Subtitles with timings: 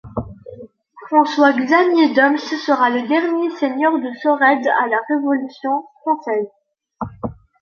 [1.11, 6.47] François-Xavier d'Oms sera le dernier seigneur de Sorède à la Révolution française.